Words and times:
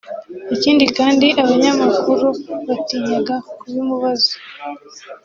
Ikindi 0.55 0.85
kandi 0.97 1.27
abanyamakuru 1.41 2.27
batinyaga 2.67 3.35
kubimubaza 3.59 4.33